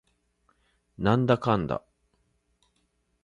[0.97, 1.83] なんだかんだ